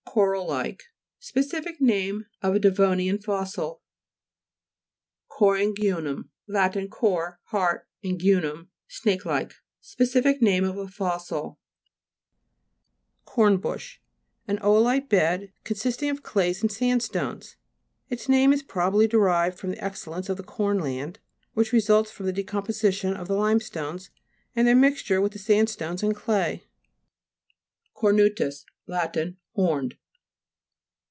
[0.05, 0.83] Coral like.
[1.19, 3.81] Specific name of a devonian fossil
[5.29, 5.37] (p.
[5.39, 5.39] 33).
[5.39, 6.75] COR AN'GUINUM Lat.
[6.89, 9.53] cor, heart, an guinum, snake like.
[9.79, 11.59] Specific name of a fossil
[13.25, 13.29] (p.
[13.31, 13.33] 75).
[13.69, 14.01] CORNBRASH
[14.49, 17.55] An o'olitic bed con sisting of clays and sandstones.
[18.09, 21.19] Its name is probably derived from the excellence of the corn land,
[21.53, 24.09] which results from the decomposition of the limestones,
[24.57, 26.65] and their mixture with the sandstones and clay.
[27.95, 29.15] CORNU'TUS Lat.
[29.53, 29.95] Horned.